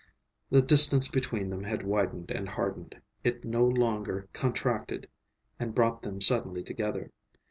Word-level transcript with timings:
The 0.49 0.63
distance 0.63 1.07
between 1.07 1.51
them 1.51 1.63
had 1.63 1.83
widened 1.83 2.31
and 2.31 2.49
hardened. 2.49 2.99
It 3.23 3.45
no 3.45 3.63
longer 3.63 4.27
contracted 4.33 5.07
and 5.59 5.75
brought 5.75 6.01
them 6.01 6.19
suddenly 6.21 6.63
together. 6.63 7.11